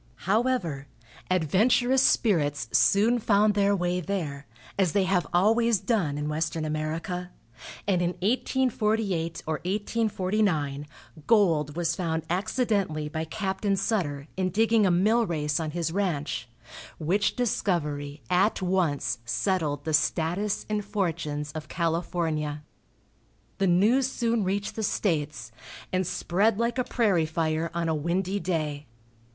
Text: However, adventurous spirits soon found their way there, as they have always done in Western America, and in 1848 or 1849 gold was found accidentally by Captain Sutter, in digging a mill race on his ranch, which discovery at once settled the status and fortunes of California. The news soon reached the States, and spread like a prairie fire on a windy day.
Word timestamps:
However, 0.25 0.87
adventurous 1.29 2.01
spirits 2.01 2.67
soon 2.71 3.19
found 3.19 3.53
their 3.53 3.75
way 3.75 4.01
there, 4.01 4.47
as 4.75 4.93
they 4.93 5.03
have 5.03 5.27
always 5.31 5.79
done 5.79 6.17
in 6.17 6.27
Western 6.27 6.65
America, 6.65 7.29
and 7.87 8.01
in 8.01 8.13
1848 8.23 9.43
or 9.45 9.57
1849 9.63 10.87
gold 11.27 11.75
was 11.75 11.93
found 11.95 12.23
accidentally 12.31 13.09
by 13.09 13.25
Captain 13.25 13.75
Sutter, 13.75 14.25
in 14.35 14.49
digging 14.49 14.87
a 14.87 14.89
mill 14.89 15.27
race 15.27 15.59
on 15.59 15.69
his 15.69 15.91
ranch, 15.91 16.49
which 16.97 17.35
discovery 17.35 18.23
at 18.27 18.59
once 18.59 19.19
settled 19.23 19.85
the 19.85 19.93
status 19.93 20.65
and 20.67 20.83
fortunes 20.83 21.51
of 21.51 21.67
California. 21.69 22.63
The 23.59 23.67
news 23.67 24.11
soon 24.11 24.43
reached 24.43 24.75
the 24.75 24.81
States, 24.81 25.51
and 25.93 26.07
spread 26.07 26.57
like 26.57 26.79
a 26.79 26.83
prairie 26.83 27.27
fire 27.27 27.69
on 27.75 27.87
a 27.87 27.93
windy 27.93 28.39
day. 28.39 28.87